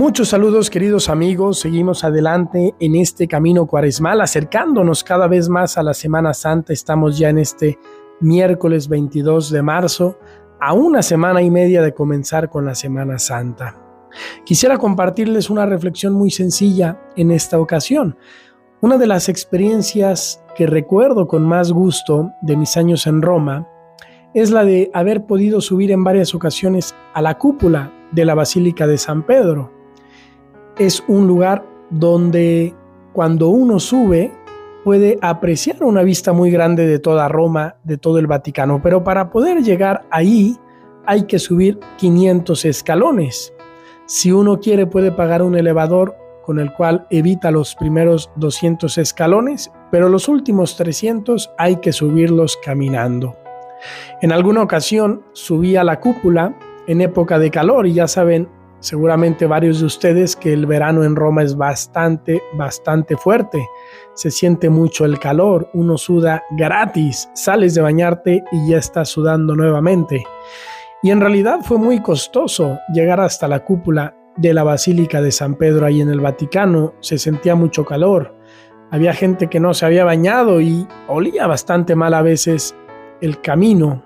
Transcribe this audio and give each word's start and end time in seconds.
Muchos 0.00 0.28
saludos 0.28 0.70
queridos 0.70 1.10
amigos, 1.10 1.60
seguimos 1.60 2.04
adelante 2.04 2.74
en 2.80 2.96
este 2.96 3.28
camino 3.28 3.66
cuaresmal, 3.66 4.22
acercándonos 4.22 5.04
cada 5.04 5.28
vez 5.28 5.50
más 5.50 5.76
a 5.76 5.82
la 5.82 5.92
Semana 5.92 6.32
Santa, 6.32 6.72
estamos 6.72 7.18
ya 7.18 7.28
en 7.28 7.36
este 7.36 7.78
miércoles 8.18 8.88
22 8.88 9.50
de 9.50 9.60
marzo, 9.60 10.18
a 10.58 10.72
una 10.72 11.02
semana 11.02 11.42
y 11.42 11.50
media 11.50 11.82
de 11.82 11.92
comenzar 11.92 12.48
con 12.48 12.64
la 12.64 12.74
Semana 12.74 13.18
Santa. 13.18 13.78
Quisiera 14.42 14.78
compartirles 14.78 15.50
una 15.50 15.66
reflexión 15.66 16.14
muy 16.14 16.30
sencilla 16.30 16.98
en 17.14 17.30
esta 17.30 17.60
ocasión. 17.60 18.16
Una 18.80 18.96
de 18.96 19.06
las 19.06 19.28
experiencias 19.28 20.42
que 20.56 20.66
recuerdo 20.66 21.28
con 21.28 21.42
más 21.42 21.72
gusto 21.72 22.30
de 22.40 22.56
mis 22.56 22.74
años 22.78 23.06
en 23.06 23.20
Roma 23.20 23.68
es 24.32 24.50
la 24.50 24.64
de 24.64 24.90
haber 24.94 25.26
podido 25.26 25.60
subir 25.60 25.90
en 25.90 26.04
varias 26.04 26.34
ocasiones 26.34 26.94
a 27.12 27.20
la 27.20 27.36
cúpula 27.36 27.92
de 28.12 28.24
la 28.24 28.34
Basílica 28.34 28.86
de 28.86 28.96
San 28.96 29.26
Pedro 29.26 29.78
es 30.80 31.04
un 31.08 31.26
lugar 31.26 31.62
donde 31.90 32.74
cuando 33.12 33.50
uno 33.50 33.78
sube 33.78 34.32
puede 34.82 35.18
apreciar 35.20 35.84
una 35.84 36.02
vista 36.02 36.32
muy 36.32 36.50
grande 36.50 36.86
de 36.86 36.98
toda 36.98 37.28
Roma, 37.28 37.76
de 37.84 37.98
todo 37.98 38.18
el 38.18 38.26
Vaticano, 38.26 38.80
pero 38.82 39.04
para 39.04 39.30
poder 39.30 39.62
llegar 39.62 40.06
ahí 40.10 40.56
hay 41.04 41.24
que 41.24 41.38
subir 41.38 41.78
500 41.98 42.64
escalones. 42.64 43.52
Si 44.06 44.32
uno 44.32 44.58
quiere 44.58 44.86
puede 44.86 45.12
pagar 45.12 45.42
un 45.42 45.54
elevador 45.54 46.16
con 46.46 46.58
el 46.58 46.72
cual 46.72 47.06
evita 47.10 47.50
los 47.50 47.74
primeros 47.74 48.30
200 48.36 48.96
escalones, 48.96 49.70
pero 49.90 50.08
los 50.08 50.28
últimos 50.28 50.78
300 50.78 51.50
hay 51.58 51.76
que 51.76 51.92
subirlos 51.92 52.56
caminando. 52.56 53.36
En 54.22 54.32
alguna 54.32 54.62
ocasión 54.62 55.24
subí 55.32 55.76
a 55.76 55.84
la 55.84 56.00
cúpula 56.00 56.56
en 56.86 57.02
época 57.02 57.38
de 57.38 57.50
calor 57.50 57.86
y 57.86 57.92
ya 57.92 58.08
saben, 58.08 58.48
Seguramente 58.80 59.46
varios 59.46 59.80
de 59.80 59.86
ustedes 59.86 60.34
que 60.34 60.54
el 60.54 60.64
verano 60.64 61.04
en 61.04 61.14
Roma 61.14 61.42
es 61.42 61.54
bastante, 61.54 62.42
bastante 62.54 63.16
fuerte. 63.16 63.62
Se 64.14 64.30
siente 64.30 64.70
mucho 64.70 65.04
el 65.04 65.18
calor, 65.18 65.68
uno 65.74 65.98
suda 65.98 66.42
gratis, 66.52 67.28
sales 67.34 67.74
de 67.74 67.82
bañarte 67.82 68.42
y 68.50 68.70
ya 68.70 68.78
estás 68.78 69.10
sudando 69.10 69.54
nuevamente. 69.54 70.24
Y 71.02 71.10
en 71.10 71.20
realidad 71.20 71.60
fue 71.62 71.78
muy 71.78 72.00
costoso 72.00 72.78
llegar 72.92 73.20
hasta 73.20 73.48
la 73.48 73.64
cúpula 73.64 74.16
de 74.36 74.54
la 74.54 74.64
Basílica 74.64 75.20
de 75.20 75.32
San 75.32 75.56
Pedro 75.56 75.84
ahí 75.84 76.00
en 76.00 76.08
el 76.08 76.20
Vaticano. 76.20 76.94
Se 77.00 77.18
sentía 77.18 77.54
mucho 77.54 77.84
calor. 77.84 78.34
Había 78.90 79.12
gente 79.12 79.48
que 79.48 79.60
no 79.60 79.74
se 79.74 79.84
había 79.84 80.04
bañado 80.04 80.60
y 80.60 80.88
olía 81.06 81.46
bastante 81.46 81.94
mal 81.94 82.14
a 82.14 82.22
veces 82.22 82.74
el 83.20 83.40
camino. 83.42 84.04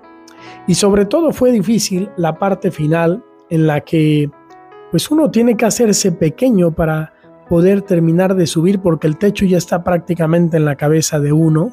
Y 0.67 0.75
sobre 0.75 1.05
todo 1.05 1.31
fue 1.31 1.51
difícil 1.51 2.09
la 2.17 2.37
parte 2.37 2.71
final 2.71 3.23
en 3.49 3.67
la 3.67 3.81
que 3.81 4.29
pues 4.91 5.09
uno 5.11 5.31
tiene 5.31 5.57
que 5.57 5.65
hacerse 5.65 6.11
pequeño 6.11 6.71
para 6.71 7.13
poder 7.49 7.81
terminar 7.81 8.35
de 8.35 8.47
subir 8.47 8.79
porque 8.79 9.07
el 9.07 9.17
techo 9.17 9.45
ya 9.45 9.57
está 9.57 9.83
prácticamente 9.83 10.57
en 10.57 10.65
la 10.65 10.75
cabeza 10.75 11.19
de 11.19 11.31
uno. 11.31 11.69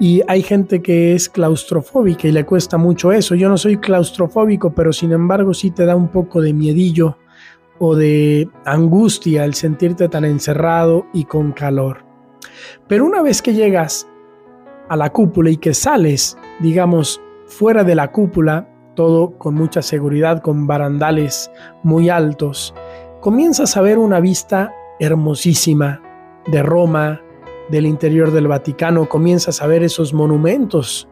Y 0.00 0.22
hay 0.26 0.42
gente 0.42 0.82
que 0.82 1.14
es 1.14 1.28
claustrofóbica 1.28 2.26
y 2.26 2.32
le 2.32 2.44
cuesta 2.44 2.78
mucho 2.78 3.12
eso. 3.12 3.34
Yo 3.34 3.48
no 3.48 3.56
soy 3.56 3.76
claustrofóbico, 3.76 4.74
pero 4.74 4.92
sin 4.92 5.12
embargo 5.12 5.54
sí 5.54 5.70
te 5.70 5.86
da 5.86 5.94
un 5.94 6.08
poco 6.08 6.40
de 6.40 6.52
miedillo 6.52 7.18
o 7.78 7.94
de 7.94 8.48
angustia 8.64 9.44
el 9.44 9.54
sentirte 9.54 10.08
tan 10.08 10.24
encerrado 10.24 11.06
y 11.12 11.24
con 11.24 11.52
calor. 11.52 12.04
Pero 12.88 13.04
una 13.04 13.22
vez 13.22 13.40
que 13.40 13.54
llegas 13.54 14.08
a 14.88 14.96
la 14.96 15.10
cúpula 15.10 15.50
y 15.50 15.56
que 15.56 15.74
sales, 15.74 16.36
digamos, 16.60 17.20
fuera 17.46 17.84
de 17.84 17.94
la 17.94 18.10
cúpula, 18.10 18.68
todo 18.94 19.38
con 19.38 19.54
mucha 19.54 19.82
seguridad, 19.82 20.40
con 20.40 20.66
barandales 20.66 21.50
muy 21.82 22.08
altos, 22.08 22.74
comienzas 23.20 23.76
a 23.76 23.80
ver 23.82 23.98
una 23.98 24.20
vista 24.20 24.72
hermosísima 25.00 26.00
de 26.46 26.62
Roma, 26.62 27.20
del 27.70 27.86
interior 27.86 28.30
del 28.30 28.48
Vaticano, 28.48 29.08
comienzas 29.08 29.62
a 29.62 29.66
ver 29.66 29.82
esos 29.82 30.12
monumentos 30.12 31.08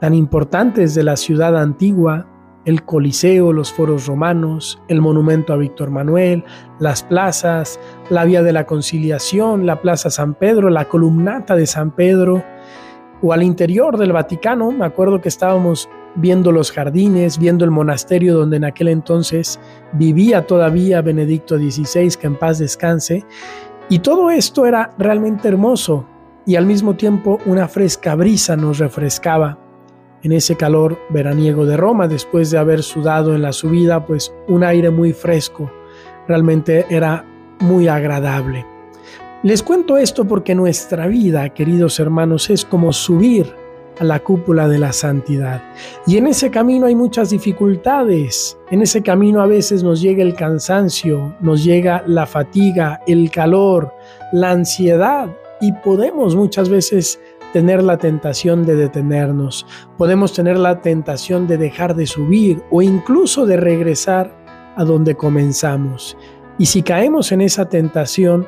tan 0.00 0.14
importantes 0.14 0.94
de 0.94 1.02
la 1.02 1.16
ciudad 1.16 1.56
antigua, 1.56 2.26
el 2.66 2.84
Coliseo, 2.84 3.52
los 3.52 3.72
foros 3.72 4.06
romanos, 4.06 4.82
el 4.88 5.00
monumento 5.00 5.52
a 5.52 5.56
Víctor 5.56 5.90
Manuel, 5.90 6.44
las 6.80 7.02
plazas, 7.02 7.78
la 8.10 8.24
Vía 8.24 8.42
de 8.42 8.52
la 8.52 8.66
Conciliación, 8.66 9.66
la 9.66 9.80
Plaza 9.80 10.10
San 10.10 10.34
Pedro, 10.34 10.68
la 10.68 10.86
columnata 10.86 11.54
de 11.54 11.66
San 11.66 11.92
Pedro, 11.92 12.44
o 13.22 13.32
al 13.32 13.42
interior 13.42 13.96
del 13.96 14.12
Vaticano, 14.12 14.72
me 14.72 14.84
acuerdo 14.84 15.20
que 15.20 15.28
estábamos 15.28 15.88
viendo 16.16 16.52
los 16.52 16.72
jardines, 16.72 17.38
viendo 17.38 17.64
el 17.64 17.70
monasterio 17.70 18.34
donde 18.34 18.56
en 18.56 18.64
aquel 18.64 18.88
entonces 18.88 19.60
vivía 19.92 20.46
todavía 20.46 21.02
Benedicto 21.02 21.56
XVI, 21.58 22.16
que 22.18 22.26
en 22.26 22.36
paz 22.36 22.58
descanse, 22.58 23.24
y 23.88 24.00
todo 24.00 24.30
esto 24.30 24.66
era 24.66 24.90
realmente 24.98 25.48
hermoso 25.48 26.06
y 26.44 26.56
al 26.56 26.66
mismo 26.66 26.96
tiempo 26.96 27.38
una 27.46 27.68
fresca 27.68 28.14
brisa 28.14 28.56
nos 28.56 28.78
refrescaba 28.78 29.58
en 30.22 30.32
ese 30.32 30.56
calor 30.56 30.98
veraniego 31.10 31.66
de 31.66 31.76
Roma 31.76 32.08
después 32.08 32.50
de 32.50 32.58
haber 32.58 32.82
sudado 32.82 33.34
en 33.34 33.42
la 33.42 33.52
subida, 33.52 34.04
pues 34.06 34.32
un 34.48 34.64
aire 34.64 34.90
muy 34.90 35.12
fresco, 35.12 35.70
realmente 36.26 36.86
era 36.88 37.24
muy 37.60 37.86
agradable. 37.88 38.66
Les 39.42 39.62
cuento 39.62 39.96
esto 39.96 40.24
porque 40.24 40.54
nuestra 40.54 41.06
vida, 41.06 41.48
queridos 41.50 42.00
hermanos, 42.00 42.50
es 42.50 42.64
como 42.64 42.92
subir 42.92 43.54
a 43.98 44.04
la 44.04 44.20
cúpula 44.20 44.68
de 44.68 44.78
la 44.78 44.92
santidad. 44.92 45.62
Y 46.06 46.16
en 46.16 46.26
ese 46.26 46.50
camino 46.50 46.86
hay 46.86 46.94
muchas 46.94 47.30
dificultades. 47.30 48.58
En 48.70 48.82
ese 48.82 49.02
camino 49.02 49.40
a 49.40 49.46
veces 49.46 49.82
nos 49.82 50.00
llega 50.00 50.22
el 50.22 50.34
cansancio, 50.34 51.34
nos 51.40 51.64
llega 51.64 52.02
la 52.06 52.26
fatiga, 52.26 53.00
el 53.06 53.30
calor, 53.30 53.92
la 54.32 54.50
ansiedad 54.50 55.28
y 55.60 55.72
podemos 55.72 56.36
muchas 56.36 56.68
veces 56.68 57.20
tener 57.52 57.82
la 57.82 57.96
tentación 57.96 58.66
de 58.66 58.76
detenernos, 58.76 59.66
podemos 59.96 60.34
tener 60.34 60.58
la 60.58 60.82
tentación 60.82 61.46
de 61.46 61.56
dejar 61.56 61.94
de 61.94 62.06
subir 62.06 62.62
o 62.70 62.82
incluso 62.82 63.46
de 63.46 63.56
regresar 63.56 64.36
a 64.76 64.84
donde 64.84 65.14
comenzamos. 65.14 66.18
Y 66.58 66.66
si 66.66 66.82
caemos 66.82 67.32
en 67.32 67.40
esa 67.40 67.68
tentación, 67.68 68.46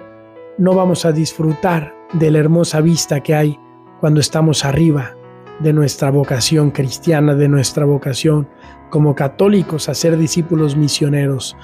no 0.59 0.75
vamos 0.75 1.04
a 1.04 1.12
disfrutar 1.12 1.94
de 2.12 2.30
la 2.30 2.38
hermosa 2.38 2.80
vista 2.80 3.20
que 3.20 3.34
hay 3.34 3.59
cuando 4.00 4.20
estamos 4.20 4.65
arriba, 4.65 5.15
de 5.60 5.72
nuestra 5.72 6.10
vocación 6.10 6.70
cristiana, 6.70 7.34
de 7.34 7.48
nuestra 7.48 7.84
vocación 7.84 8.48
como 8.91 9.14
católicos 9.14 9.88
a 9.88 9.94
ser 9.94 10.16
discípulos 10.16 10.76
misioneros. 10.76 11.56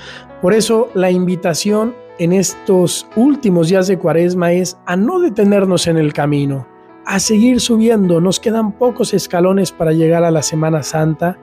Por 0.42 0.52
eso 0.52 0.88
la 0.94 1.10
invitación 1.10 1.94
en 2.18 2.32
estos 2.32 3.06
últimos 3.16 3.68
días 3.68 3.86
de 3.86 3.98
Cuaresma 3.98 4.52
es 4.52 4.76
a 4.86 4.96
no 4.96 5.20
detenernos 5.20 5.86
en 5.86 5.96
el 5.96 6.12
camino, 6.12 6.66
a 7.06 7.18
seguir 7.18 7.60
subiendo. 7.60 8.20
Nos 8.20 8.40
quedan 8.40 8.72
pocos 8.72 9.14
escalones 9.14 9.72
para 9.72 9.92
llegar 9.92 10.24
a 10.24 10.30
la 10.30 10.42
Semana 10.42 10.82
Santa, 10.82 11.38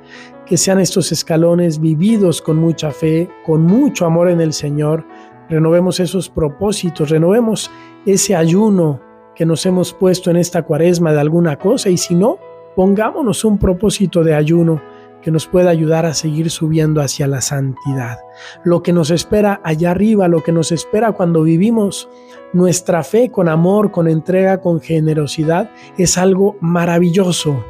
que 0.46 0.58
sean 0.58 0.80
estos 0.80 1.12
escalones 1.12 1.80
vividos 1.80 2.42
con 2.42 2.58
mucha 2.58 2.92
fe, 2.92 3.30
con 3.46 3.64
mucho 3.64 4.06
amor 4.06 4.30
en 4.30 4.42
el 4.42 4.54
Señor. 4.54 5.06
Renovemos 5.50 6.00
esos 6.00 6.30
propósitos, 6.30 7.10
renovemos 7.10 7.70
ese 8.06 8.36
ayuno, 8.36 9.02
que 9.36 9.46
nos 9.46 9.66
hemos 9.66 9.94
puesto 9.94 10.30
en 10.30 10.38
esta 10.38 10.64
cuaresma 10.64 11.14
de 11.14 11.20
alguna 11.20 11.58
cosa 11.58 11.90
y 11.90 11.98
si 11.98 12.16
no, 12.16 12.38
pongámonos 12.76 13.44
un 13.46 13.58
propósito 13.58 14.24
de 14.24 14.36
ayuno 14.36 14.82
que 15.22 15.32
nos 15.32 15.48
pueda 15.48 15.70
ayudar 15.70 16.06
a 16.06 16.14
seguir 16.14 16.50
subiendo 16.50 17.02
hacia 17.02 17.28
la 17.28 17.42
santidad. 17.42 18.20
Lo 18.64 18.82
que 18.82 18.92
nos 18.92 19.12
espera 19.12 19.62
allá 19.64 19.92
arriba, 19.92 20.28
lo 20.28 20.44
que 20.44 20.52
nos 20.52 20.72
espera 20.72 21.12
cuando 21.12 21.44
vivimos 21.44 22.10
nuestra 22.54 23.04
fe 23.04 23.30
con 23.30 23.48
amor, 23.48 23.92
con 23.92 24.08
entrega, 24.08 24.60
con 24.60 24.82
generosidad, 24.82 25.70
es 25.98 26.18
algo 26.18 26.58
maravilloso, 26.60 27.64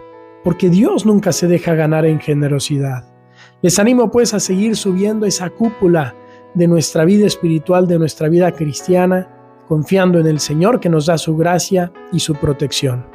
porque 0.44 0.70
Dios 0.70 1.06
nunca 1.06 1.32
se 1.34 1.48
deja 1.48 1.76
ganar 1.76 2.06
en 2.06 2.20
generosidad. 2.20 3.06
Les 3.62 3.78
animo 3.80 4.10
pues 4.10 4.34
a 4.34 4.40
seguir 4.40 4.76
subiendo 4.76 5.26
esa 5.26 5.50
cúpula 5.50 6.16
de 6.54 6.68
nuestra 6.68 7.06
vida 7.06 7.28
espiritual, 7.28 7.88
de 7.88 8.00
nuestra 8.00 8.28
vida 8.30 8.52
cristiana, 8.54 9.30
confiando 9.72 10.20
en 10.20 10.28
el 10.28 10.42
Señor 10.42 10.82
que 10.82 10.90
nos 10.90 11.06
da 11.06 11.18
su 11.18 11.38
gracia 11.38 11.94
y 12.12 12.20
su 12.20 12.36
protección. 12.36 13.06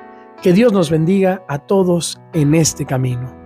Que 0.41 0.55
Dios 0.55 0.73
nos 0.73 0.89
bendiga 0.89 1.45
a 1.49 1.59
todos 1.59 2.19
en 2.33 2.55
este 2.55 2.87
camino. 2.87 3.46